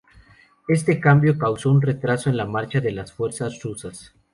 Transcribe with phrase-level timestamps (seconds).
[0.67, 4.15] Este cambio causó un retraso en la marcha de las fuerzas rusas.